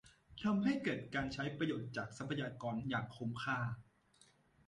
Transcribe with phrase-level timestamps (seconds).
[0.43, 3.59] ทำให้เกิดการใช้ประโยชน์จากทรัพยากรอย่างคุ้มค่า